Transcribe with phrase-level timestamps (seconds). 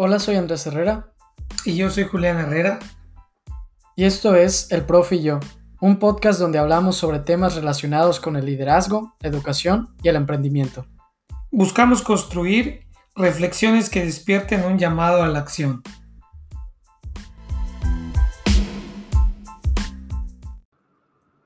[0.00, 1.12] Hola, soy Andrés Herrera.
[1.64, 2.78] Y yo soy Julián Herrera.
[3.96, 5.40] Y esto es El Profe y yo,
[5.80, 10.86] un podcast donde hablamos sobre temas relacionados con el liderazgo, educación y el emprendimiento.
[11.50, 15.82] Buscamos construir reflexiones que despierten un llamado a la acción.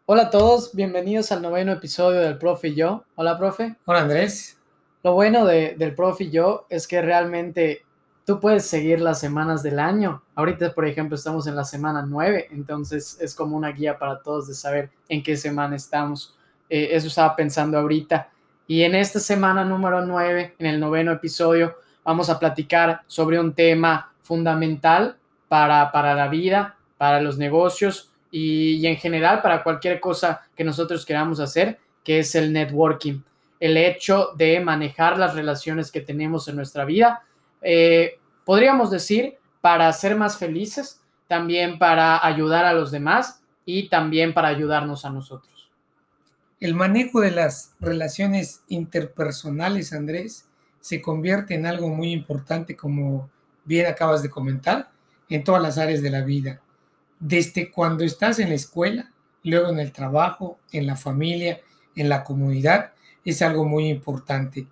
[0.05, 3.05] Hola a todos, bienvenidos al noveno episodio del Profe y yo.
[3.15, 3.77] Hola, profe.
[3.87, 4.59] Hola, Andrés.
[5.03, 7.87] Lo bueno del Profe y yo es que realmente
[8.25, 10.23] tú puedes seguir las semanas del año.
[10.35, 14.49] Ahorita, por ejemplo, estamos en la semana 9, entonces es como una guía para todos
[14.49, 16.37] de saber en qué semana estamos.
[16.69, 18.31] Eh, eso estaba pensando ahorita.
[18.67, 23.55] Y en esta semana número 9, en el noveno episodio, vamos a platicar sobre un
[23.55, 25.17] tema fundamental
[25.49, 30.65] para, para la vida, para los negocios y, y en general para cualquier cosa que
[30.65, 33.21] nosotros queramos hacer, que es el networking.
[33.61, 37.23] El hecho de manejar las relaciones que tenemos en nuestra vida
[37.63, 44.35] eh, podríamos decir, para ser más felices, también para ayudar a los demás y también
[44.35, 45.71] para ayudarnos a nosotros.
[46.61, 50.47] El manejo de las relaciones interpersonales, Andrés,
[50.81, 53.31] se convierte en algo muy importante, como
[53.65, 54.91] bien acabas de comentar,
[55.29, 56.61] en todas las áreas de la vida.
[57.19, 59.11] Desde cuando estás en la escuela,
[59.45, 61.61] luego en el trabajo, en la familia,
[61.95, 62.93] en la comunidad,
[63.25, 64.67] es algo muy importante.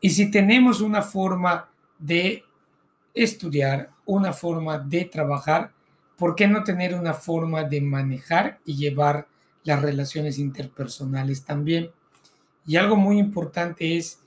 [0.00, 1.68] Y si tenemos una forma
[1.98, 2.44] de
[3.14, 5.72] estudiar, una forma de trabajar,
[6.16, 9.26] ¿por qué no tener una forma de manejar y llevar
[9.64, 11.90] las relaciones interpersonales también?
[12.66, 14.20] Y algo muy importante es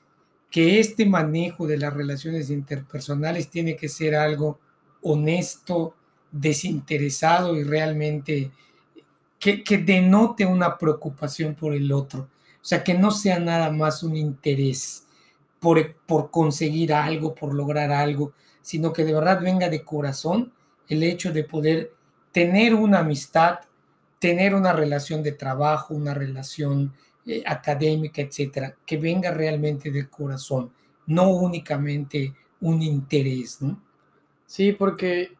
[0.50, 4.59] que este manejo de las relaciones interpersonales tiene que ser algo
[5.02, 5.95] honesto,
[6.31, 8.52] desinteresado y realmente
[9.39, 12.30] que, denote una preocupación por el otro.
[12.61, 15.08] O sea, que no sea nada más un interés
[15.61, 20.51] por, por conseguir algo, por lograr algo, sino que de verdad venga de corazón
[20.88, 21.94] el hecho de poder
[22.31, 23.59] tener una amistad,
[24.17, 26.94] tener una relación de trabajo, una relación
[27.27, 30.71] eh, académica, etcétera, que venga realmente del corazón,
[31.05, 33.79] no únicamente un interés, ¿no?
[34.47, 35.31] Sí, porque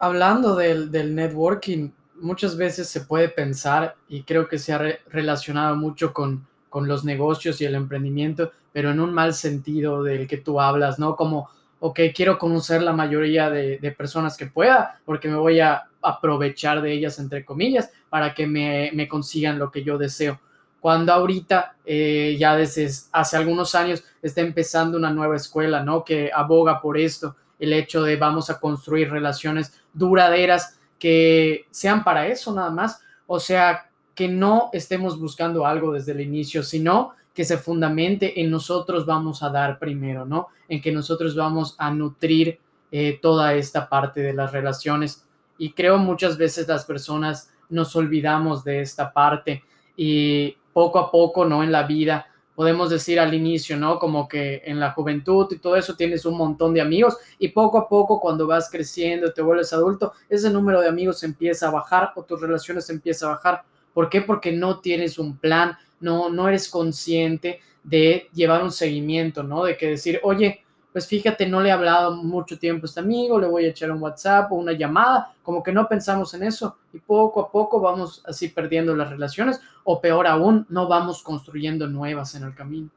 [0.00, 1.90] hablando del, del networking,
[2.20, 4.78] muchas veces se puede pensar, y creo que se ha
[5.08, 10.26] relacionado mucho con, con los negocios y el emprendimiento, pero en un mal sentido del
[10.26, 11.16] que tú hablas, ¿no?
[11.16, 11.50] Como,
[11.80, 16.94] ok, quiero conocer la mayoría de, personas que pueda, porque me voy a aprovechar de
[16.94, 20.40] ellas, entre comillas, para que me, consigan lo que yo deseo.
[20.80, 26.02] Cuando ahorita, eh, ya desde hace algunos años, está empezando una nueva escuela, ¿no?
[26.02, 32.28] Que aboga por esto, el hecho de vamos a construir relaciones duraderas que sean para
[32.28, 37.44] eso nada más, o sea, que no estemos buscando algo desde el inicio, sino que
[37.44, 40.48] se fundamente en nosotros vamos a dar primero, ¿no?
[40.68, 42.58] En que nosotros vamos a nutrir
[42.90, 45.26] eh, toda esta parte de las relaciones.
[45.56, 49.62] Y creo muchas veces las personas nos olvidamos de esta parte
[49.96, 51.62] y poco a poco, ¿no?
[51.62, 53.98] En la vida, podemos decir al inicio, ¿no?
[53.98, 57.78] Como que en la juventud y todo eso tienes un montón de amigos y poco
[57.78, 62.12] a poco cuando vas creciendo, te vuelves adulto, ese número de amigos empieza a bajar
[62.14, 63.64] o tus relaciones empieza a bajar.
[63.94, 64.22] ¿Por qué?
[64.22, 69.64] Porque no tienes un plan, no, no eres consciente de llevar un seguimiento, ¿no?
[69.64, 73.40] De que decir, oye, pues fíjate, no le he hablado mucho tiempo a este amigo,
[73.40, 76.76] le voy a echar un WhatsApp o una llamada, como que no pensamos en eso
[76.92, 81.86] y poco a poco vamos así perdiendo las relaciones o peor aún, no vamos construyendo
[81.86, 82.90] nuevas en el camino.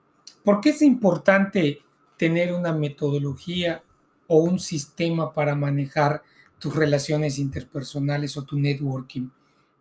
[0.44, 1.82] ¿Por qué es importante
[2.18, 3.82] tener una metodología
[4.28, 6.22] o un sistema para manejar
[6.60, 9.30] tus relaciones interpersonales o tu networking?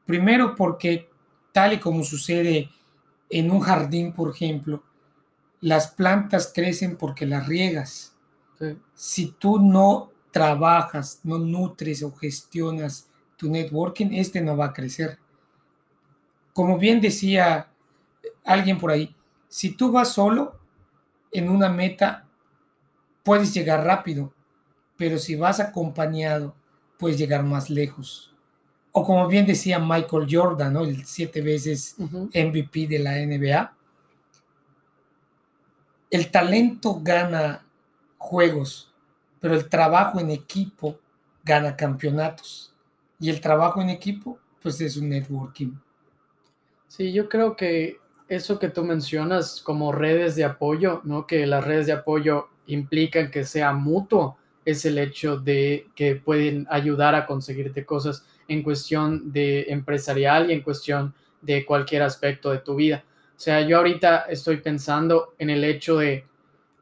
[0.06, 1.08] Primero porque
[1.52, 2.68] tal y como sucede
[3.30, 4.82] en un jardín, por ejemplo,
[5.60, 8.14] las plantas crecen porque las riegas.
[8.94, 15.18] Si tú no trabajas, no nutres o gestionas tu networking, este no va a crecer.
[16.52, 17.68] Como bien decía
[18.44, 19.14] alguien por ahí,
[19.48, 20.58] si tú vas solo
[21.32, 22.26] en una meta,
[23.22, 24.32] puedes llegar rápido,
[24.96, 26.54] pero si vas acompañado,
[26.98, 28.33] puedes llegar más lejos
[28.96, 33.74] o como bien decía Michael Jordan, el siete veces MVP de la NBA,
[36.12, 37.66] el talento gana
[38.18, 38.94] juegos,
[39.40, 40.96] pero el trabajo en equipo
[41.42, 42.72] gana campeonatos.
[43.18, 45.72] Y el trabajo en equipo, pues es un networking.
[46.86, 47.98] Sí, yo creo que
[48.28, 51.26] eso que tú mencionas como redes de apoyo, ¿no?
[51.26, 56.68] Que las redes de apoyo implican que sea mutuo, es el hecho de que pueden
[56.70, 62.58] ayudar a conseguirte cosas en cuestión de empresarial y en cuestión de cualquier aspecto de
[62.58, 63.04] tu vida.
[63.36, 66.24] O sea, yo ahorita estoy pensando en el hecho de,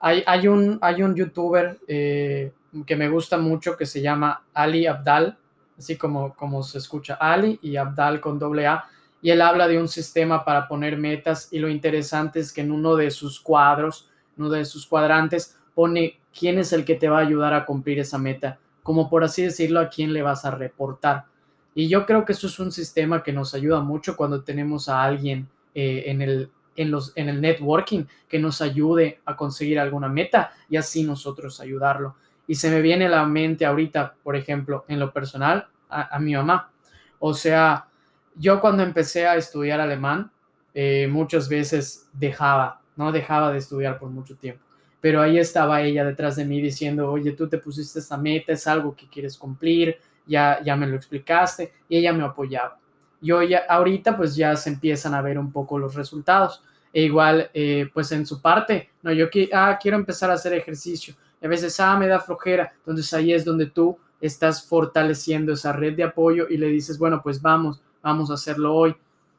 [0.01, 2.53] hay, hay, un, hay un youtuber, eh,
[2.87, 5.37] que me gusta mucho que se llama Ali Abdal,
[5.79, 8.85] así como, como se escucha Ali y Abdal con doble A.
[9.21, 12.73] Y él habla de un sistema para poner metas y lo interesante es que en
[12.73, 17.19] uno de sus cuadros, uno de sus cuadrantes, pone quién es el que te va
[17.19, 20.51] a ayudar a cumplir esa meta, como por así decirlo, a quién le vas a
[20.51, 21.27] reportar.
[21.75, 25.03] Y yo creo que eso es un sistema que nos ayuda mucho cuando tenemos a
[25.03, 30.09] alguien eh, en, el, en, los, en el networking que nos ayude a conseguir alguna
[30.09, 32.17] meta y así nosotros ayudarlo.
[32.47, 36.35] Y se me viene a la mente ahorita, por ejemplo, en lo personal, a, mi
[36.35, 36.71] mamá.
[37.19, 37.87] O sea,
[38.35, 40.31] yo cuando empecé a estudiar alemán,
[40.75, 44.65] eh, muchas veces dejaba, no dejaba de estudiar por mucho tiempo.
[45.01, 48.67] Pero ahí estaba ella detrás de mí diciendo, oye, tú te pusiste esta meta, es
[48.67, 52.79] algo que quieres cumplir, ya, ya me lo explicaste, y ella me apoyaba.
[53.21, 56.63] Yo ya, ahorita pues ya se empiezan a ver un poco los resultados.
[56.93, 61.15] E igual, eh, pues en su parte, no, yo ah, quiero empezar a hacer ejercicio.
[61.41, 62.73] Y a veces, ah, me da flojera.
[62.79, 67.21] Entonces ahí es donde tú estás fortaleciendo esa red de apoyo y le dices, bueno,
[67.23, 68.95] pues vamos, vamos a hacerlo hoy.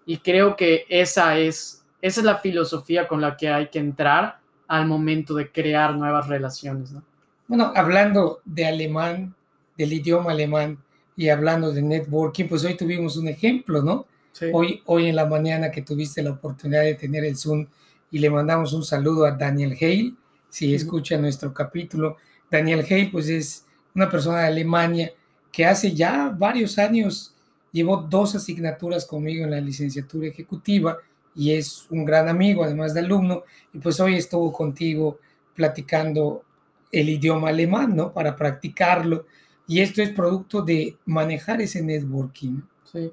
[0.05, 4.39] Y creo que esa es, esa es la filosofía con la que hay que entrar
[4.67, 6.91] al momento de crear nuevas relaciones.
[6.91, 7.03] ¿no?
[7.47, 9.35] Bueno, hablando de alemán,
[9.77, 10.77] del idioma alemán
[11.15, 14.07] y hablando de networking, pues hoy tuvimos un ejemplo, ¿no?
[14.51, 17.67] Hoy, hoy en la mañana que tuviste la oportunidad de tener el Zoom
[18.09, 20.13] y le mandamos un saludo a Daniel Hale,
[20.49, 22.17] si escucha nuestro capítulo.
[22.49, 25.11] Daniel Hale, pues es una persona de Alemania
[25.51, 27.33] que hace ya varios años
[27.71, 30.97] llevó dos asignaturas conmigo en la licenciatura ejecutiva
[31.35, 33.43] y es un gran amigo, además de alumno,
[33.73, 35.19] y pues hoy estuvo contigo
[35.55, 36.43] platicando
[36.91, 38.13] el idioma alemán, ¿no?
[38.13, 39.25] Para practicarlo.
[39.67, 42.61] Y esto es producto de manejar ese networking.
[42.91, 43.11] Sí.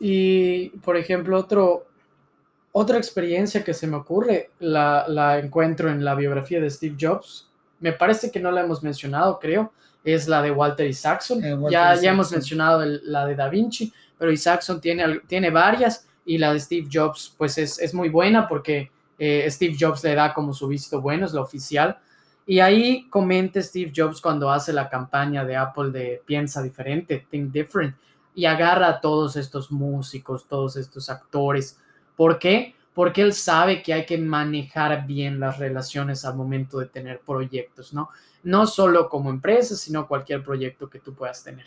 [0.00, 1.86] Y, por ejemplo, otro,
[2.72, 7.48] otra experiencia que se me ocurre, la, la encuentro en la biografía de Steve Jobs.
[7.80, 9.72] Me parece que no la hemos mencionado, creo.
[10.04, 11.44] Es la de Walter Isaacson.
[11.44, 16.38] Eh, ya, ya hemos mencionado la de Da Vinci, pero Isaacson tiene, tiene varias y
[16.38, 20.52] la de Steve Jobs pues es, muy buena porque eh, Steve Jobs le da como
[20.52, 21.98] su visto bueno, es la oficial.
[22.50, 27.52] Y ahí comenta Steve Jobs cuando hace la campaña de Apple de piensa diferente, think
[27.52, 27.94] different,
[28.34, 31.78] y agarra a todos estos músicos, todos estos actores.
[32.16, 32.74] ¿Por qué?
[32.94, 37.92] Porque él sabe que hay que manejar bien las relaciones al momento de tener proyectos,
[37.92, 38.08] ¿no?
[38.42, 41.66] No solo como empresa, sino cualquier proyecto que tú puedas tener.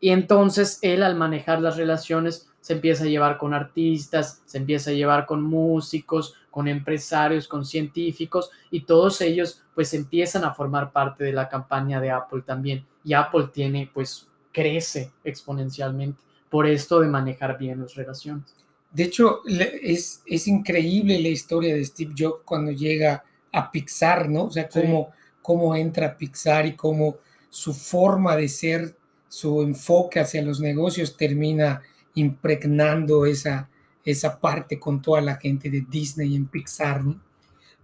[0.00, 4.90] Y entonces él al manejar las relaciones se empieza a llevar con artistas, se empieza
[4.90, 10.90] a llevar con músicos, con empresarios, con científicos y todos ellos pues empiezan a formar
[10.90, 12.84] parte de la campaña de Apple también.
[13.04, 16.20] Y Apple tiene pues crece exponencialmente
[16.50, 18.54] por esto de manejar bien las relaciones.
[18.90, 23.22] De hecho, es, es increíble la historia de Steve Jobs cuando llega
[23.52, 24.44] a Pixar, ¿no?
[24.44, 25.10] O sea, cómo,
[25.42, 27.18] cómo entra Pixar y cómo
[27.50, 28.96] su forma de ser,
[29.28, 31.82] su enfoque hacia los negocios termina
[32.14, 33.68] impregnando esa,
[34.04, 37.02] esa parte con toda la gente de Disney en Pixar.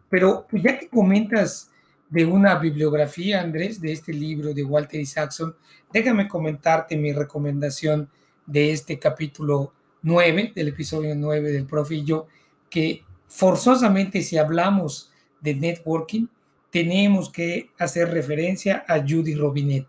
[0.08, 1.70] Pero pues, ya que comentas
[2.08, 5.56] de una bibliografía, Andrés, de este libro de Walter Isaacson,
[5.92, 8.08] déjame comentarte mi recomendación
[8.46, 9.72] de este capítulo
[10.02, 12.26] 9, del episodio 9 del Profe y yo,
[12.68, 16.26] que forzosamente si hablamos de networking,
[16.70, 19.86] tenemos que hacer referencia a Judy Robinet.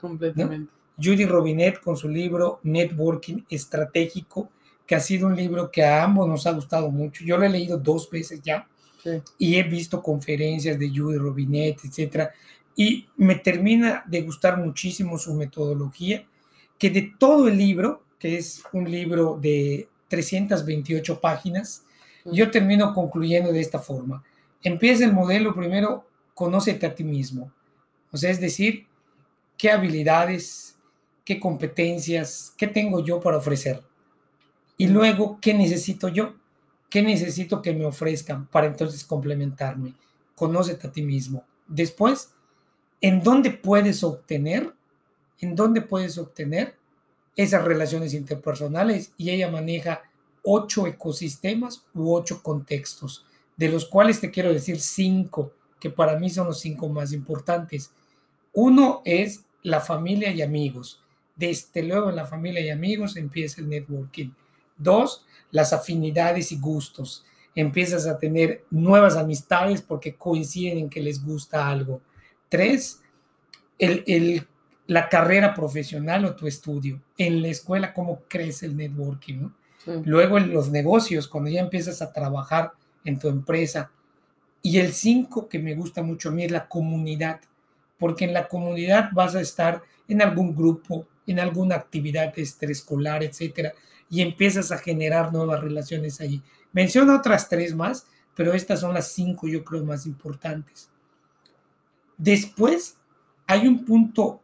[0.00, 0.81] Completamente.
[1.02, 4.50] Judy Robinet con su libro Networking Estratégico,
[4.86, 7.24] que ha sido un libro que a ambos nos ha gustado mucho.
[7.24, 8.68] Yo lo he leído dos veces ya
[9.38, 12.32] y he visto conferencias de Judy Robinet, etcétera,
[12.76, 16.24] y me termina de gustar muchísimo su metodología,
[16.78, 21.84] que de todo el libro, que es un libro de 328 páginas,
[22.24, 24.22] yo termino concluyendo de esta forma.
[24.62, 27.52] Empieza el modelo primero, conócete a ti mismo.
[28.12, 28.86] O sea, es decir,
[29.56, 30.71] qué habilidades,
[31.24, 33.82] qué competencias, qué tengo yo para ofrecer.
[34.76, 36.34] Y luego, ¿qué necesito yo?
[36.90, 39.94] ¿Qué necesito que me ofrezcan para entonces complementarme?
[40.34, 41.44] Conócete a ti mismo.
[41.66, 42.34] Después,
[43.00, 44.74] ¿en dónde puedes obtener?
[45.40, 46.76] ¿En dónde puedes obtener
[47.36, 49.12] esas relaciones interpersonales?
[49.16, 50.02] Y ella maneja
[50.42, 53.24] ocho ecosistemas u ocho contextos,
[53.56, 57.92] de los cuales te quiero decir cinco, que para mí son los cinco más importantes.
[58.52, 61.01] Uno es la familia y amigos.
[61.34, 64.30] Desde luego en la familia y amigos empieza el networking.
[64.76, 67.24] Dos, las afinidades y gustos.
[67.54, 72.00] Empiezas a tener nuevas amistades porque coinciden en que les gusta algo.
[72.48, 73.00] Tres,
[73.78, 74.46] el,
[74.86, 77.00] la carrera profesional o tu estudio.
[77.18, 79.48] En la escuela, cómo crece el networking.
[80.04, 82.72] Luego en los negocios, cuando ya empiezas a trabajar
[83.04, 83.90] en tu empresa.
[84.62, 87.40] Y el cinco, que me gusta mucho a mí, es la comunidad
[88.02, 93.72] porque en la comunidad vas a estar en algún grupo, en alguna actividad extraescolar, etcétera,
[94.10, 96.42] y empiezas a generar nuevas relaciones allí.
[96.72, 100.90] Menciona otras tres más, pero estas son las cinco, yo creo, más importantes.
[102.16, 102.96] Después
[103.46, 104.40] hay un punto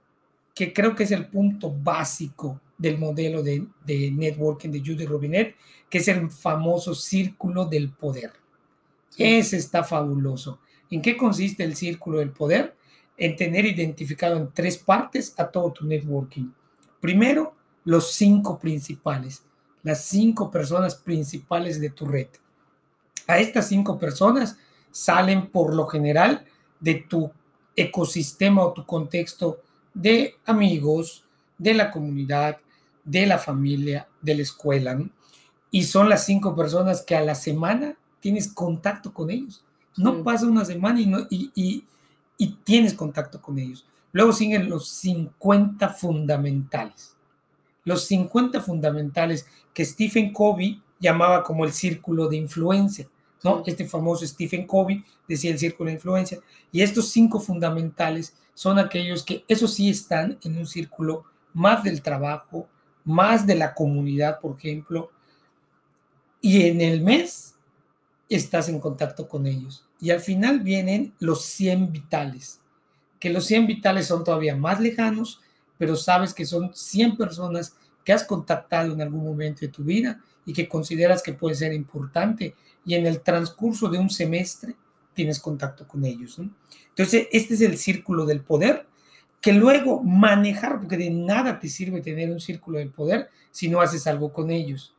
[0.55, 5.57] que creo que es el punto básico del modelo de, networking de Judy Robinet,
[5.89, 8.33] que es el famoso círculo del poder.
[9.17, 10.61] Ese está fabuloso.
[10.91, 12.75] ¿En qué consiste el círculo del poder?
[13.17, 16.51] En tener identificado en tres partes a todo tu networking.
[17.01, 19.43] Primero, los cinco principales,
[19.83, 22.29] las cinco personas principales de tu red.
[23.27, 24.57] A estas cinco personas
[24.91, 26.45] salen por lo general
[26.81, 27.31] de tu
[27.77, 29.61] ecosistema o tu contexto
[29.95, 31.25] de amigos,
[31.57, 32.59] de la comunidad,
[33.05, 34.99] de la familia, de la escuela.
[35.71, 39.63] Y son las cinco personas que a la semana tienes contacto con ellos.
[39.97, 41.85] No pasa una semana y, no, y,
[42.37, 43.85] y, tienes contacto con ellos.
[44.13, 47.17] Luego siguen los 50 fundamentales.
[47.85, 53.09] Los 50 fundamentales que Stephen Covey llamaba como el círculo de influencia.
[53.45, 53.63] ¿no?
[53.67, 56.39] Este famoso Stephen Covey decía el círculo de influencia.
[56.73, 61.25] Y estos cinco fundamentales son aquellos que, eso sí, están en un círculo
[61.55, 62.69] más del trabajo,
[63.05, 65.11] más de la comunidad, por ejemplo.
[66.41, 67.55] Y en el mes
[68.29, 69.85] estás en contacto con ellos.
[70.01, 72.61] Y al final vienen los 100 vitales,
[73.19, 75.41] que los 100 vitales son todavía más lejanos,
[75.77, 80.21] pero sabes que son 100 personas que has contactado en algún momento de tu vida
[80.47, 84.75] y que consideras que puede ser importante y en el transcurso de un semestre
[85.13, 86.41] tienes contacto con ellos.
[86.89, 88.87] Entonces, este es el círculo del poder
[89.41, 93.81] que luego manejar, porque de nada te sirve tener un círculo del poder si no
[93.81, 94.95] haces algo con ellos.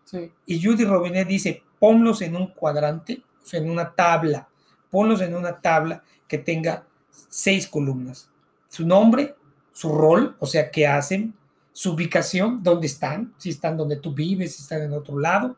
[0.45, 4.47] Y Judy Robinet dice, ponlos en un cuadrante, o sea, en una tabla,
[4.89, 6.85] ponlos en una tabla que tenga
[7.29, 8.29] seis columnas.
[8.67, 9.35] Su nombre,
[9.71, 11.33] su rol, o sea, qué hacen,
[11.71, 15.55] su ubicación, dónde están, si están donde tú vives, si están en otro lado,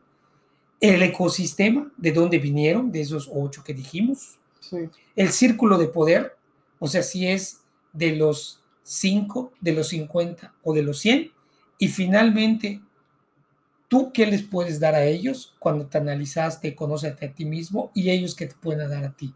[0.80, 4.38] el ecosistema, de dónde vinieron, de esos ocho que dijimos,
[5.16, 6.36] el círculo de poder,
[6.78, 7.60] o sea, si es
[7.92, 11.30] de los cinco, de los 50 o de los 100,
[11.78, 12.80] y finalmente
[13.92, 18.08] ¿Tú qué les puedes dar a ellos cuando te analizaste, conoces a ti mismo y
[18.08, 19.34] ellos qué te pueden dar a ti?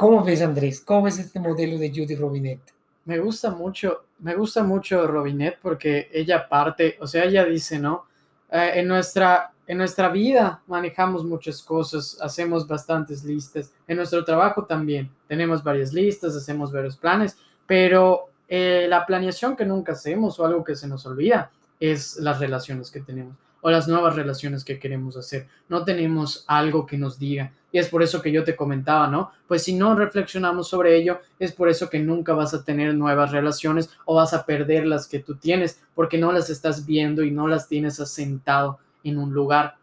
[0.00, 0.80] ¿Cómo ves, Andrés?
[0.80, 2.60] ¿Cómo ves este modelo de Judy Robinet?
[3.04, 8.06] Me gusta mucho, me gusta mucho Robinet porque ella parte, o sea, ella dice, ¿no?
[8.50, 14.64] Eh, en, nuestra, en nuestra vida manejamos muchas cosas, hacemos bastantes listas, en nuestro trabajo
[14.64, 20.46] también tenemos varias listas, hacemos varios planes, pero eh, la planeación que nunca hacemos o
[20.46, 24.78] algo que se nos olvida es las relaciones que tenemos o las nuevas relaciones que
[24.78, 25.46] queremos hacer.
[25.68, 27.52] No tenemos algo que nos diga.
[27.72, 29.30] Y es por eso que yo te comentaba, ¿no?
[29.46, 33.30] Pues si no reflexionamos sobre ello, es por eso que nunca vas a tener nuevas
[33.30, 37.30] relaciones o vas a perder las que tú tienes, porque no las estás viendo y
[37.30, 39.76] no las tienes asentado en un lugar.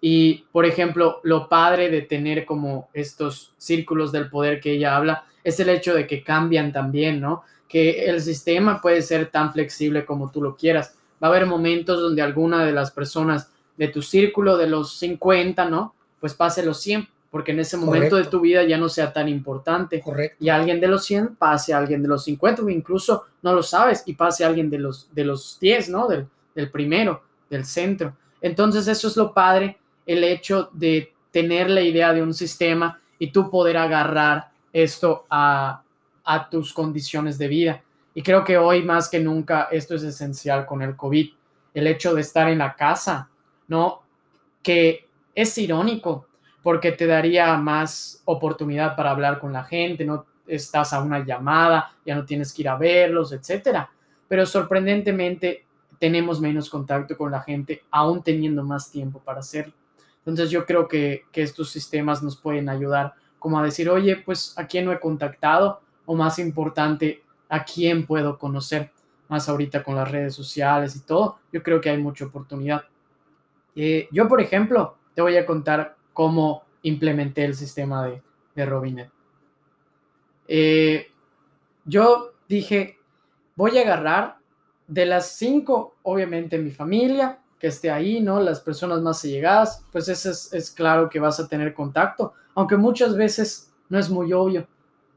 [0.00, 5.24] Y, por ejemplo, lo padre de tener como estos círculos del poder que ella habla
[5.44, 7.42] es el hecho de que cambian también, ¿no?
[7.68, 12.00] Que el sistema puede ser tan flexible como tú lo quieras va a haber momentos
[12.00, 15.94] donde alguna de las personas de tu círculo de los 50, ¿no?
[16.20, 19.28] Pues pase los 100, porque en ese momento de tu vida ya no sea tan
[19.28, 20.00] importante.
[20.00, 20.36] Correcto.
[20.44, 23.62] Y alguien de los 100 pase a alguien de los 50, o incluso no lo
[23.62, 26.08] sabes y pase a alguien de los, de los 10, ¿no?
[26.08, 28.14] Del, del primero, del centro.
[28.40, 33.30] Entonces eso es lo padre, el hecho de tener la idea de un sistema y
[33.30, 35.82] tú poder agarrar esto a,
[36.24, 37.82] a tus condiciones de vida.
[38.14, 41.30] Y creo que hoy más que nunca esto es esencial con el COVID,
[41.74, 43.30] el hecho de estar en la casa,
[43.68, 44.02] ¿no?
[44.62, 46.26] Que es irónico
[46.62, 51.92] porque te daría más oportunidad para hablar con la gente, no estás a una llamada,
[52.04, 53.90] ya no tienes que ir a verlos, etcétera.
[54.28, 55.66] Pero sorprendentemente
[55.98, 59.72] tenemos menos contacto con la gente, aún teniendo más tiempo para hacerlo.
[60.18, 64.56] Entonces yo creo que, que estos sistemas nos pueden ayudar como a decir, oye, pues
[64.56, 67.21] a quién no he contactado, o más importante,
[67.52, 68.90] a quién puedo conocer
[69.28, 72.84] más ahorita con las redes sociales y todo, yo creo que hay mucha oportunidad.
[73.76, 78.22] Eh, yo, por ejemplo, te voy a contar cómo implementé el sistema de,
[78.54, 79.10] de Robinet.
[80.48, 81.12] Eh,
[81.84, 82.98] yo dije,
[83.54, 84.38] voy a agarrar
[84.86, 88.40] de las cinco, obviamente mi familia, que esté ahí, ¿no?
[88.40, 92.78] Las personas más allegadas, pues eso es, es claro que vas a tener contacto, aunque
[92.78, 94.66] muchas veces no es muy obvio.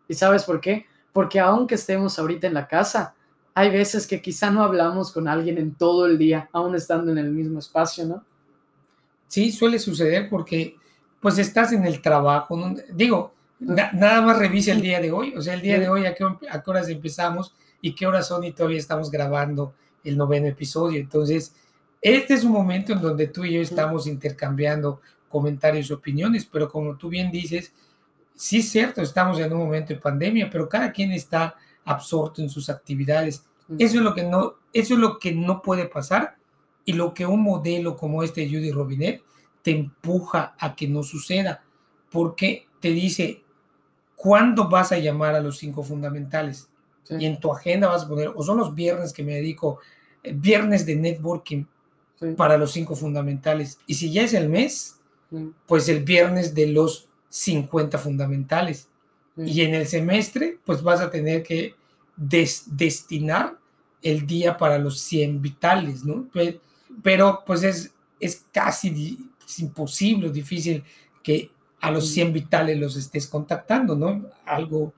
[0.09, 0.85] ¿Y sabes por qué?
[1.15, 3.15] Porque aunque estemos ahorita en la casa,
[3.53, 7.17] hay veces que quizá no hablamos con alguien en todo el día, aún estando en
[7.17, 8.25] el mismo espacio, ¿no?
[9.29, 10.75] Sí, suele suceder porque
[11.21, 12.59] pues estás en el trabajo,
[12.91, 16.13] digo, nada más revise el día de hoy, o sea, el día de hoy a
[16.13, 20.47] qué, a qué horas empezamos y qué horas son y todavía estamos grabando el noveno
[20.47, 20.99] episodio.
[20.99, 21.55] Entonces,
[22.01, 26.69] este es un momento en donde tú y yo estamos intercambiando comentarios y opiniones, pero
[26.69, 27.71] como tú bien dices,
[28.35, 32.49] sí es cierto, estamos en un momento de pandemia, pero cada quien está absorto en
[32.49, 33.45] sus actividades.
[33.79, 36.35] Eso es lo que no, eso es lo que no puede pasar
[36.83, 39.23] y lo que un modelo como este de Judy Robinet
[39.63, 41.63] te empuja a que no suceda,
[42.11, 43.43] porque te dice,
[44.15, 46.69] ¿cuándo vas a llamar a los cinco fundamentales?
[47.09, 49.79] Y en tu agenda vas a poner, o son los viernes que me dedico,
[50.23, 51.65] eh, viernes de networking
[52.37, 53.79] para los cinco fundamentales.
[53.85, 54.99] Y si ya es el mes,
[55.65, 58.87] pues el viernes de los 50 fundamentales.
[59.35, 61.75] Y en el semestre, pues vas a tener que
[62.15, 63.57] destinar
[64.01, 66.29] el día para los 100 vitales, ¿no?
[67.03, 69.17] Pero pues es, es casi
[69.57, 70.81] imposible, difícil
[71.21, 71.51] que
[71.81, 74.27] a los 100 vitales los estés contactando, ¿no?
[74.45, 74.93] Algo,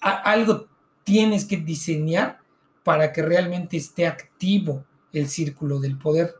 [0.00, 0.66] algo
[1.04, 2.40] tienes que diseñar
[2.82, 6.34] para que realmente esté activo el círculo del poder.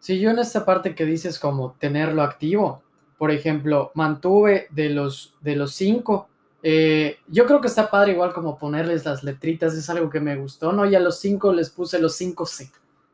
[0.00, 2.82] Sí, yo en esta parte que dices como tenerlo activo,
[3.22, 6.28] por ejemplo, mantuve de los, de los cinco,
[6.60, 10.34] eh, yo creo que está padre igual como ponerles las letritas, es algo que me
[10.34, 10.84] gustó, ¿no?
[10.86, 12.68] Y a los cinco les puse los cinco C.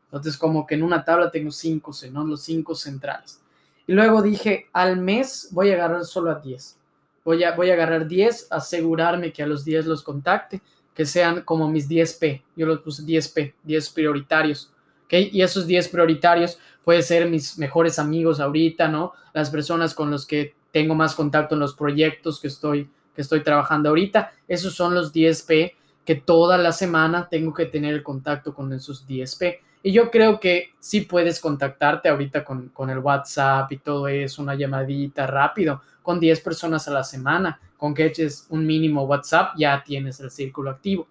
[0.05, 2.25] Entonces como que en una tabla tengo cinco C, ¿no?
[2.25, 3.39] Los cinco centrales.
[3.85, 6.75] Y luego dije, al mes voy a agarrar solo a 10.
[7.23, 10.59] Voy a, voy a agarrar 10, asegurarme que a los 10 los contacte,
[10.95, 12.41] que sean como mis 10P.
[12.55, 14.73] Yo los puse 10P, 10 prioritarios.
[15.11, 19.13] Y esos 10 prioritarios pueden ser mis mejores amigos ahorita, ¿no?
[19.33, 23.41] Las personas con los que tengo más contacto en los proyectos que estoy, que estoy
[23.41, 24.31] trabajando ahorita.
[24.47, 25.73] Esos son los 10P
[26.05, 29.59] que toda la semana tengo que tener el contacto con esos 10P.
[29.81, 34.41] Y yo creo que sí puedes contactarte ahorita con, con, el WhatsApp y todo eso,
[34.41, 39.53] una llamadita rápido, con 10 personas a la semana, con que eches un mínimo WhatsApp,
[39.57, 41.07] ya tienes el círculo activo.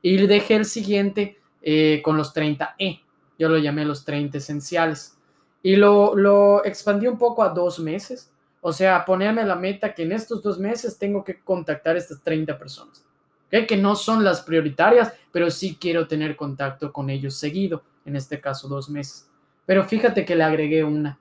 [0.00, 3.00] Y dejé el siguiente eh, con los 30E
[3.38, 5.16] yo lo llamé los 30 esenciales.
[5.62, 8.30] Y lo, lo expandí un poco a dos meses.
[8.60, 12.20] O sea, ponerme la meta que en estos dos meses tengo que contactar a estas
[12.22, 13.04] 30 personas.
[13.50, 17.82] Que no son las prioritarias, pero sí quiero tener contacto con ellos seguido.
[18.04, 19.30] En este caso, dos meses.
[19.64, 21.18] Pero fíjate que le agregué una.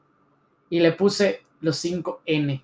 [0.70, 2.64] Y le puse los 5 N.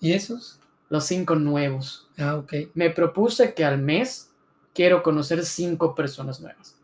[0.00, 0.60] ¿Y esos?
[0.88, 2.08] Los cinco nuevos.
[2.18, 2.52] Ah, ok.
[2.74, 4.30] Me propuse que al mes
[4.74, 6.76] quiero conocer cinco personas nuevas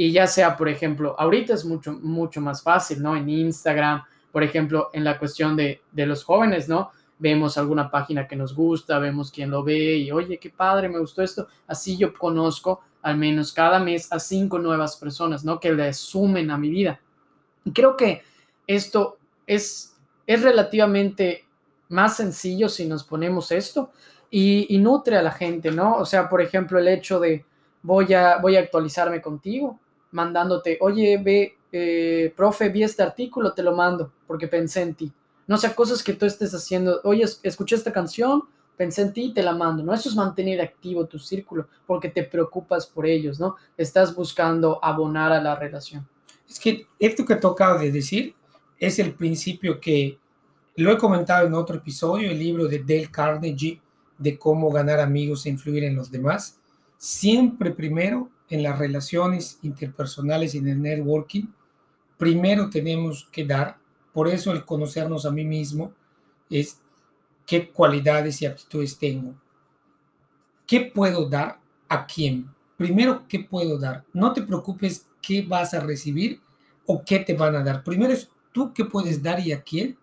[0.00, 3.16] y ya sea, por ejemplo, ahorita es mucho, mucho más fácil, ¿no?
[3.16, 6.92] En Instagram, por ejemplo, en la cuestión de, de los jóvenes, ¿no?
[7.18, 11.00] Vemos alguna página que nos gusta, vemos quién lo ve y, oye, qué padre, me
[11.00, 11.48] gustó esto.
[11.66, 15.58] Así yo conozco al menos cada mes a cinco nuevas personas, ¿no?
[15.58, 17.00] Que le sumen a mi vida.
[17.64, 18.22] Y creo que
[18.68, 19.96] esto es,
[20.28, 21.44] es relativamente
[21.88, 23.90] más sencillo si nos ponemos esto
[24.30, 25.96] y, y, nutre a la gente, ¿no?
[25.96, 27.44] O sea, por ejemplo, el hecho de
[27.82, 33.62] voy a, voy a actualizarme contigo, mandándote, oye, ve, eh, profe, vi este artículo, te
[33.62, 35.12] lo mando porque pensé en ti.
[35.46, 38.42] No sea cosas que tú estés haciendo, oye, escuché esta canción,
[38.76, 39.92] pensé en ti y te la mando, ¿no?
[39.92, 43.56] Eso es mantener activo tu círculo porque te preocupas por ellos, ¿no?
[43.76, 46.06] Estás buscando abonar a la relación.
[46.48, 48.34] Es que esto que tocado de decir
[48.78, 50.18] es el principio que
[50.76, 53.80] lo he comentado en otro episodio, el libro de Dale Carnegie
[54.16, 56.58] de cómo ganar amigos e influir en los demás.
[56.96, 61.46] Siempre primero en las relaciones interpersonales y en el networking,
[62.16, 63.78] primero tenemos que dar,
[64.12, 65.92] por eso el conocernos a mí mismo
[66.50, 66.80] es
[67.46, 69.34] qué cualidades y aptitudes tengo.
[70.66, 71.58] ¿Qué puedo dar
[71.88, 72.48] a quién?
[72.76, 74.04] Primero, ¿qué puedo dar?
[74.12, 76.40] No te preocupes qué vas a recibir
[76.86, 77.82] o qué te van a dar.
[77.82, 79.96] Primero es tú qué puedes dar y a quién.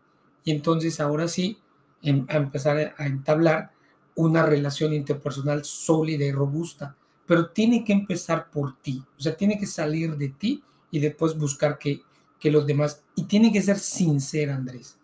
[0.43, 1.57] Y entonces ahora sí,
[2.01, 3.71] em, empezar a entablar
[4.15, 9.57] una relación interpersonal sólida y robusta pero tiene que empezar por ti, o sea, tiene
[9.57, 12.01] que salir de ti y después buscar que,
[12.39, 14.97] que los demás, y tiene que ser sincera, Andrés,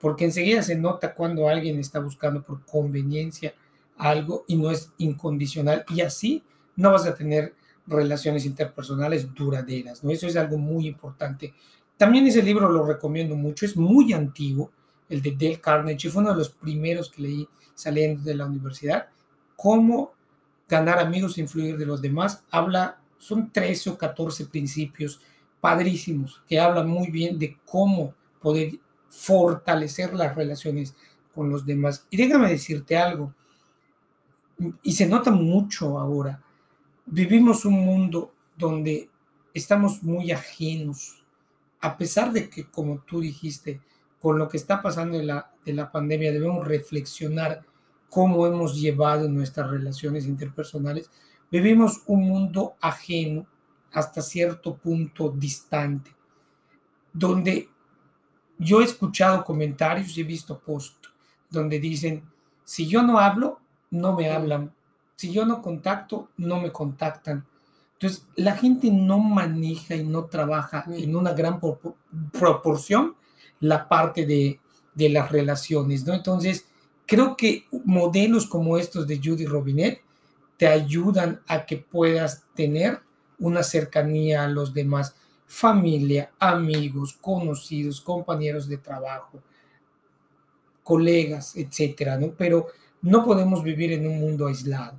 [0.00, 3.54] porque enseguida se nota cuando alguien está buscando por conveniencia
[3.98, 6.42] algo y no es incondicional, y así
[6.76, 7.54] no vas a tener
[7.86, 10.10] relaciones interpersonales duraderas, ¿no?
[10.10, 11.54] Eso es algo muy importante.
[11.96, 14.70] También ese libro lo recomiendo mucho, es muy antiguo,
[15.08, 19.08] el de Dale Carnegie, fue uno de los primeros que leí saliendo de la universidad,
[19.56, 20.12] cómo
[20.68, 25.20] ganar amigos e influir de los demás, habla, son 13 o 14 principios
[25.60, 28.78] padrísimos que hablan muy bien de cómo poder
[29.08, 30.94] fortalecer las relaciones
[31.34, 32.06] con los demás.
[32.10, 33.34] Y déjame decirte algo,
[34.82, 36.42] y se nota mucho ahora,
[37.06, 39.08] vivimos un mundo donde
[39.54, 41.22] estamos muy ajenos,
[41.80, 43.80] a pesar de que, como tú dijiste,
[44.20, 47.64] con lo que está pasando de la, de la pandemia debemos reflexionar
[48.10, 51.10] cómo hemos llevado nuestras relaciones interpersonales,
[51.50, 53.46] vivimos un mundo ajeno
[53.92, 56.14] hasta cierto punto distante,
[57.12, 57.68] donde
[58.58, 61.08] yo he escuchado comentarios y he visto posts
[61.50, 62.22] donde dicen,
[62.64, 64.72] si yo no hablo, no me hablan,
[65.16, 67.46] si yo no contacto, no me contactan.
[67.94, 71.60] Entonces, la gente no maneja y no trabaja en una gran
[72.32, 73.16] proporción
[73.60, 74.60] la parte de,
[74.94, 76.14] de las relaciones, ¿no?
[76.14, 76.68] Entonces,
[77.08, 80.02] creo que modelos como estos de Judy Robinet
[80.58, 83.00] te ayudan a que puedas tener
[83.38, 85.16] una cercanía a los demás,
[85.46, 89.40] familia, amigos, conocidos, compañeros de trabajo,
[90.82, 92.32] colegas, etcétera, ¿no?
[92.36, 92.66] Pero
[93.00, 94.98] no podemos vivir en un mundo aislado.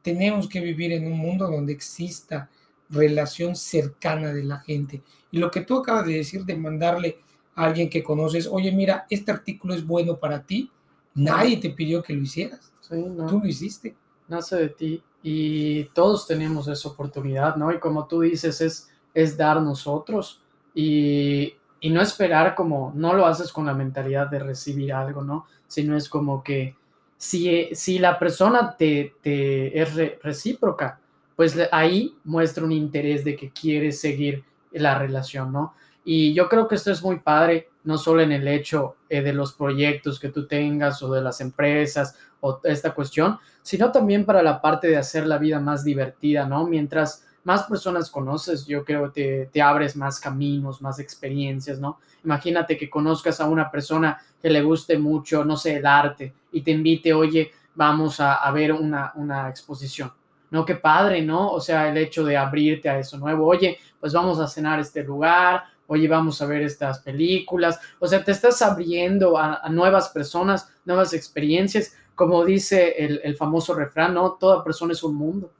[0.00, 2.48] Tenemos que vivir en un mundo donde exista
[2.88, 5.02] relación cercana de la gente.
[5.30, 7.18] Y lo que tú acabas de decir de mandarle
[7.54, 10.70] a alguien que conoces, oye, mira, este artículo es bueno para ti,
[11.14, 12.72] Nadie te pidió que lo hicieras.
[12.88, 13.94] Tú lo hiciste.
[14.28, 17.72] Nace de ti y todos tenemos esa oportunidad, ¿no?
[17.72, 20.42] Y como tú dices, es, es dar nosotros
[20.74, 25.46] y, y no esperar como, no lo haces con la mentalidad de recibir algo, ¿no?
[25.66, 26.76] Sino es como que
[27.16, 30.98] si, si la persona te, te es recíproca,
[31.36, 35.74] pues ahí muestra un interés de que quiere seguir la relación, ¿no?
[36.04, 39.32] Y yo creo que esto es muy padre, no solo en el hecho eh, de
[39.32, 44.42] los proyectos que tú tengas o de las empresas o esta cuestión, sino también para
[44.42, 46.66] la parte de hacer la vida más divertida, ¿no?
[46.66, 51.98] Mientras más personas conoces, yo creo que te, abres más caminos, más experiencias, ¿no?
[52.24, 56.62] Imagínate que conozcas a una persona que le guste mucho, no sé, el arte y
[56.62, 60.12] te invite, oye, vamos a, a ver una, una exposición.
[60.50, 61.50] No, qué padre, ¿no?
[61.50, 63.46] O sea, el hecho de abrirte a eso nuevo.
[63.46, 68.24] Oye, pues vamos a cenar este lugar oye, vamos a ver estas películas, o sea,
[68.24, 74.32] te estás abriendo a, nuevas personas, nuevas experiencias, como dice el, famoso refrán, ¿no?
[74.32, 75.52] Toda persona es un mundo.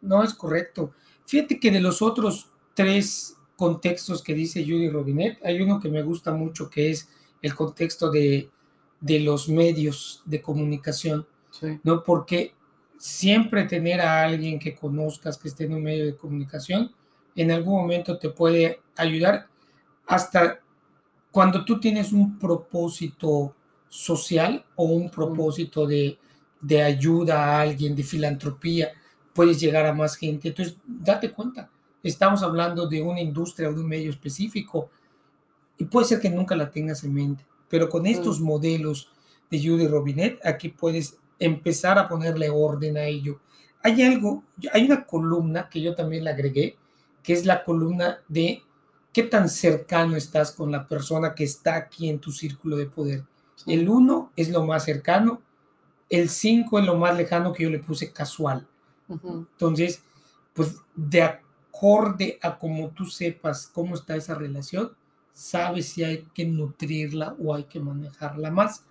[0.00, 0.92] No, es correcto.
[1.26, 6.02] Fíjate que de los otros tres contextos que dice Judy Robinet, hay uno que me
[6.02, 7.08] gusta mucho, que es
[7.40, 8.50] el contexto de,
[9.00, 11.24] los medios de comunicación,
[11.84, 12.02] ¿no?
[12.02, 12.54] Porque
[12.98, 16.92] siempre tener a alguien que conozcas que esté en un medio de comunicación,
[17.36, 19.46] en algún momento te puede ayudar
[20.08, 20.60] hasta
[21.30, 23.54] cuando tú tienes un propósito
[23.88, 26.18] social o un propósito de,
[26.82, 28.90] ayuda a alguien, de filantropía,
[29.34, 30.48] puedes llegar a más gente.
[30.48, 31.70] Entonces, date cuenta,
[32.02, 34.90] estamos hablando de una industria o de un medio específico
[35.76, 39.10] y puede ser que nunca la tengas en mente, pero con estos modelos
[39.50, 43.40] de Judy Robinet, aquí puedes empezar a ponerle orden a ello.
[43.82, 44.42] Hay algo,
[44.72, 46.76] hay una columna que yo también le agregué,
[47.22, 48.62] que es la columna de
[49.18, 53.24] ¿Qué tan cercano estás con la persona que está aquí en tu círculo de poder?
[53.66, 55.42] El 1 es lo más cercano,
[56.08, 58.64] el 5 es lo más lejano que yo le puse casual.
[59.08, 60.04] Entonces,
[60.54, 64.92] pues de acorde a como tú sepas cómo está esa relación,
[65.32, 68.84] sabes si hay que nutrirla o hay que manejarla más.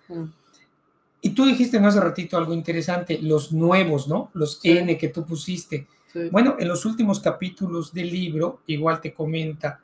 [1.22, 4.30] Y tú dijiste no hace ratito algo interesante, los nuevos, ¿no?
[4.34, 5.86] Los N que tú pusiste.
[6.30, 9.80] Bueno, en los últimos capítulos del libro, igual te comenta,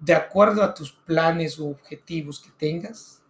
[0.00, 3.22] de acuerdo a tus planes o objetivos que tengas,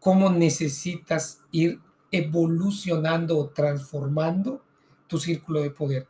[0.00, 1.80] cómo necesitas ir
[2.10, 4.62] evolucionando o transformando
[5.06, 6.06] tu círculo de poder.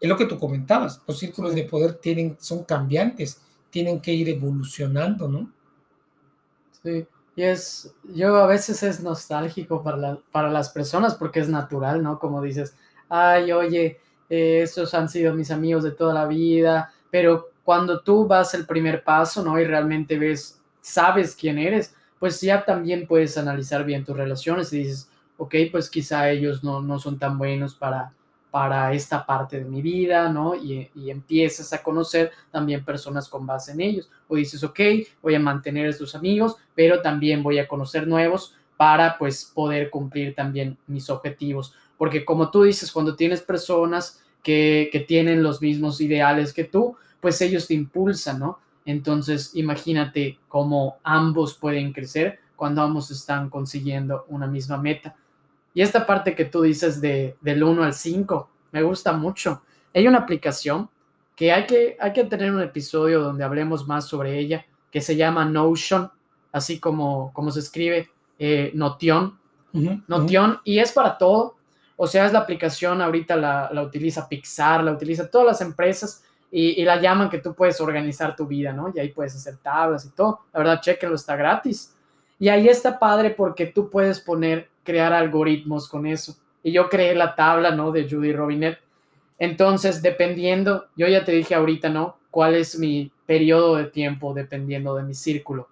[0.00, 4.28] Es lo que tú comentabas, los círculos de poder tienen, son cambiantes, tienen que ir
[4.28, 5.50] evolucionando, ¿no?
[6.82, 12.02] Sí, y es, yo a veces es nostálgico para, para las personas porque es natural,
[12.02, 12.18] ¿no?
[12.18, 12.76] Como dices,
[13.08, 18.26] ay, oye, eh, esos han sido mis amigos de toda la vida, pero cuando tú
[18.26, 19.56] vas el primer paso, ¿no?
[19.56, 24.78] Y realmente ves, sabes quién eres, pues ya también puedes analizar bien tus relaciones y
[24.78, 28.12] dices, ok, pues quizá ellos no, no son tan buenos para,
[28.50, 30.56] para esta parte de mi vida, ¿no?
[30.56, 34.10] Y, y, empiezas a conocer también personas con base en ellos.
[34.26, 34.80] O dices, ok,
[35.22, 39.90] voy a mantener a estos amigos, pero también voy a conocer nuevos para pues poder
[39.90, 41.72] cumplir también mis objetivos.
[41.96, 46.96] Porque como tú dices, cuando tienes personas que, que tienen los mismos ideales que tú,
[47.20, 48.58] pues ellos te impulsan, ¿no?
[48.84, 55.14] Entonces, imagínate cómo ambos pueden crecer cuando ambos están consiguiendo una misma meta.
[55.74, 59.62] Y esta parte que tú dices de, del 1 al 5, me gusta mucho.
[59.94, 60.88] Hay una aplicación
[61.36, 65.16] que hay, que hay que tener un episodio donde hablemos más sobre ella, que se
[65.16, 66.10] llama Notion,
[66.52, 69.38] así como, como se escribe eh, Notion.
[70.08, 71.56] Notion, y es para todo.
[71.96, 76.24] O sea, es la aplicación, ahorita la, la utiliza Pixar, la utiliza todas las empresas
[76.50, 78.92] y, la llaman que tú puedes organizar tu vida, ¿no?
[78.94, 80.40] Y ahí puedes hacer tablas y todo.
[80.52, 81.94] La verdad, chequenlo, está gratis.
[82.38, 86.36] Y ahí está padre porque tú puedes poner crear algoritmos con eso.
[86.62, 87.92] Y yo creé la tabla, ¿no?
[87.92, 88.78] De Judy Robinet.
[89.38, 92.16] Entonces, dependiendo, yo ya te dije ahorita, ¿no?
[92.30, 95.68] ¿Cuál es mi periodo de tiempo dependiendo de mi círculo?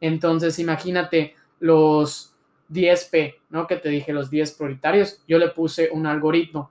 [0.00, 2.34] Entonces, imagínate los
[2.70, 3.66] 10P, ¿no?
[3.66, 5.22] Que te dije, los 10 prioritarios.
[5.26, 6.70] Yo le puse un algoritmo.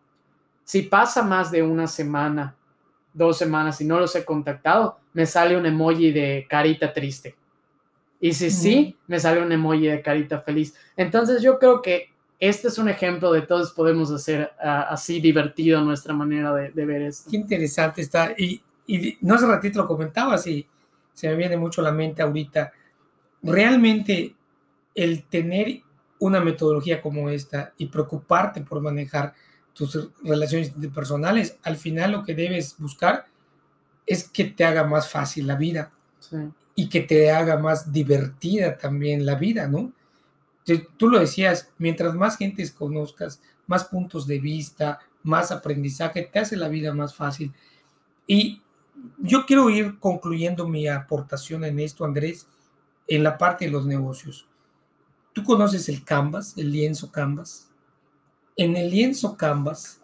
[0.64, 2.56] Si pasa más de una semana,
[3.14, 7.36] dos semanas y no los he contactado, me sale un emoji de carita triste.
[8.22, 10.76] Y si sí, me sale un emoji de carita feliz.
[10.98, 15.82] Entonces yo creo que este es un ejemplo de todos podemos hacer ah, así divertido
[15.82, 17.30] nuestra manera de, ver esto.
[17.30, 18.34] Qué interesante está.
[18.38, 20.66] Y, y, no hace ratito lo comentabas y
[21.14, 22.72] se me viene mucho a la mente ahorita.
[23.42, 24.36] Realmente
[24.96, 25.82] el tener
[26.20, 29.34] una metodología como esta y preocuparte por manejar
[29.80, 33.26] tus relaciones personales, al final lo que debes buscar
[34.06, 35.92] es que te haga más fácil la vida.
[36.20, 36.38] Sí
[36.80, 39.92] y que te haga más divertida también la vida, ¿no?
[40.96, 46.56] Tú lo decías, mientras más gentes conozcas, más puntos de vista, más aprendizaje, te hace
[46.56, 47.52] la vida más fácil.
[48.26, 48.62] Y
[49.18, 52.48] yo quiero ir concluyendo mi aportación en esto, Andrés,
[53.08, 54.48] en la parte de los negocios.
[55.34, 57.69] Tú conoces el Canvas, el lienzo Canvas.
[58.60, 60.02] En el lienzo Canvas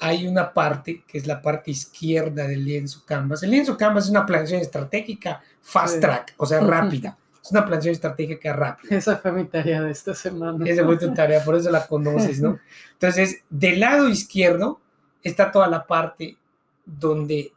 [0.00, 3.42] hay una parte que es la parte izquierda del lienzo Canvas.
[3.42, 7.16] El lienzo Canvas es una planeación estratégica fast track, o sea, rápida.
[7.42, 8.94] Es una planeación estratégica rápida.
[8.94, 10.62] Esa fue mi tarea de esta semana.
[10.68, 12.58] Esa fue tu tarea, por eso la conoces, ¿no?
[12.92, 14.78] Entonces, del lado izquierdo
[15.22, 16.36] está toda la parte
[16.84, 17.54] donde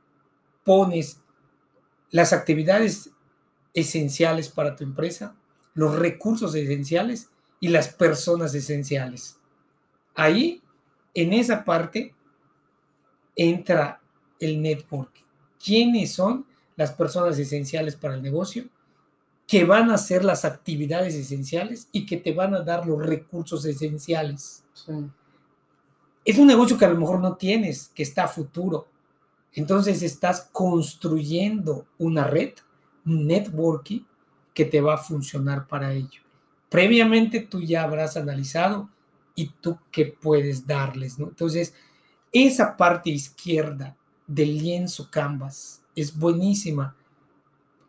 [0.64, 1.20] pones
[2.12, 3.10] las actividades
[3.74, 5.36] esenciales para tu empresa,
[5.74, 9.39] los recursos esenciales y las personas esenciales.
[10.20, 10.62] Ahí,
[11.14, 12.14] en esa parte,
[13.36, 14.02] entra
[14.40, 15.24] el networking.
[15.64, 18.66] ¿Quiénes son las personas esenciales para el negocio?
[19.50, 23.66] que van a hacer las actividades esenciales y que te van a dar los recursos
[23.66, 24.64] esenciales.
[26.24, 28.88] Es un negocio que a lo mejor no tienes, que está a futuro.
[29.54, 32.54] Entonces estás construyendo una red,
[33.08, 34.02] un networking
[34.54, 36.22] que te va a funcionar para ello.
[36.70, 38.88] Previamente tú ya habrás analizado
[39.40, 41.30] y tú qué puedes darles, ¿no?
[41.30, 41.74] Entonces,
[42.34, 43.96] esa parte izquierda
[44.28, 46.94] del lienzo Canvas es buenísima.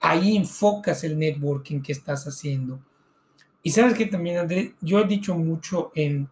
[0.01, 2.81] Ahí enfocas el networking que estás haciendo.
[3.65, 6.29] Y sabes que también, André, yo he dicho mucho en,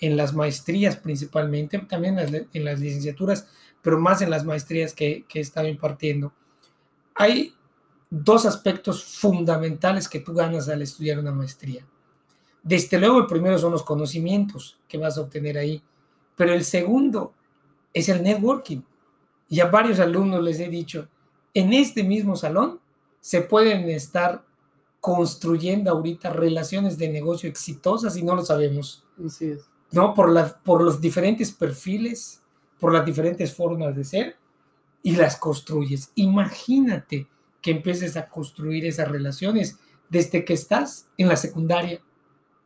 [0.00, 3.46] en las maestrías principalmente, también en las, licenciaturas,
[3.82, 6.32] pero más en las maestrías que, que he estado impartiendo.
[7.14, 7.54] Hay
[8.08, 11.86] dos aspectos fundamentales que tú ganas al estudiar una maestría.
[12.62, 15.82] Desde luego, el primero son los conocimientos que vas a obtener ahí,
[16.36, 17.32] pero el segundo
[17.92, 18.82] es el networking.
[19.48, 21.08] Y a varios alumnos les he dicho,
[21.54, 22.80] en este mismo salón
[23.20, 24.44] se pueden estar
[25.00, 29.04] construyendo ahorita relaciones de negocio exitosas y no lo sabemos.
[29.24, 29.64] Así es.
[29.90, 30.14] ¿No?
[30.14, 32.40] Por, la, por los diferentes perfiles,
[32.78, 34.36] por las diferentes formas de ser
[35.02, 36.12] y las construyes.
[36.14, 37.26] Imagínate
[37.60, 42.00] que empieces a construir esas relaciones desde que estás en la secundaria.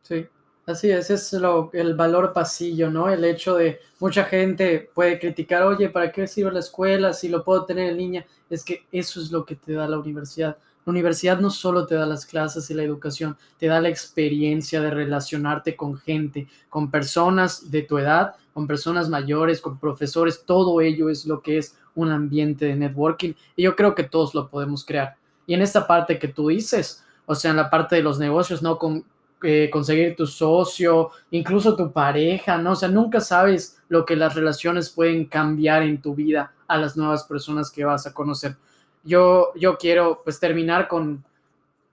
[0.01, 0.27] Sí.
[0.67, 3.09] Así es, es lo, el valor pasillo, ¿no?
[3.09, 7.41] El hecho de mucha gente puede criticar, oye, ¿para qué sirve la escuela si lo
[7.45, 8.25] puedo tener en línea?
[8.49, 10.57] Es que eso es lo que te da la universidad.
[10.85, 14.81] La universidad no solo te da las clases y la educación, te da la experiencia
[14.81, 20.81] de relacionarte con gente, con personas de tu edad, con personas mayores, con profesores, todo
[20.81, 24.49] ello es lo que es un ambiente de networking y yo creo que todos lo
[24.49, 25.15] podemos crear.
[25.45, 28.61] Y en esta parte que tú dices, o sea, en la parte de los negocios,
[28.61, 28.77] ¿no?
[28.77, 29.05] Con,
[29.43, 32.71] eh, conseguir tu socio, incluso tu pareja, ¿no?
[32.71, 36.97] O sea, nunca sabes lo que las relaciones pueden cambiar en tu vida a las
[36.97, 38.55] nuevas personas que vas a conocer.
[39.03, 41.23] Yo, yo quiero pues terminar con,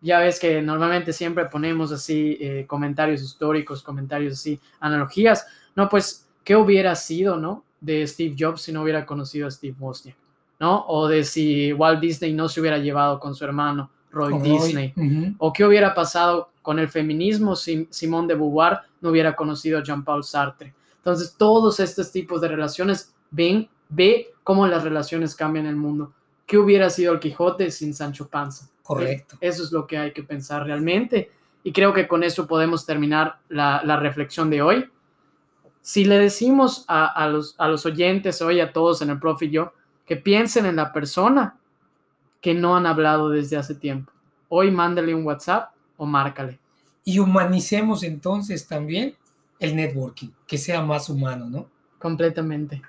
[0.00, 6.26] ya ves que normalmente siempre ponemos así eh, comentarios históricos, comentarios así, analogías, no, pues,
[6.44, 7.64] ¿qué hubiera sido, no?
[7.80, 10.16] De Steve Jobs si no hubiera conocido a Steve Wozniak,
[10.60, 10.86] ¿no?
[10.88, 14.94] O de si Walt Disney no se hubiera llevado con su hermano Roy Disney,
[15.38, 19.82] o qué hubiera pasado con el feminismo si Simón de Beauvoir no hubiera conocido a
[19.82, 20.74] Jean-Paul Sartre.
[20.96, 26.14] Entonces, todos estos tipos de relaciones, ven, ve cómo las relaciones cambian el mundo.
[26.46, 28.70] ¿Qué hubiera sido el Quijote sin Sancho Panza?
[28.82, 29.36] Correcto.
[29.42, 31.30] Eso es lo que hay que pensar realmente.
[31.64, 34.90] Y creo que con eso podemos terminar la, reflexión de hoy.
[35.82, 39.50] Si le decimos a, los, a los oyentes hoy, a todos en el profe y
[39.50, 39.74] yo,
[40.06, 41.58] que piensen en la persona
[42.40, 44.10] que no han hablado desde hace tiempo.
[44.48, 45.73] Hoy mándale un WhatsApp
[46.04, 46.58] o márcale.
[47.04, 49.16] Y humanicemos entonces también
[49.58, 51.66] el networking, que sea más humano, ¿no?
[51.98, 52.82] Completamente.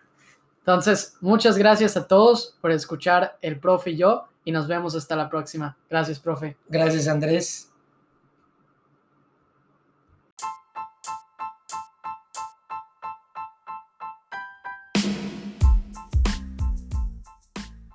[0.60, 5.16] Entonces, muchas gracias a todos por escuchar el profe y yo y nos vemos hasta
[5.16, 5.78] la próxima.
[5.90, 6.58] Gracias, profe.
[6.70, 7.70] Gracias, Andrés.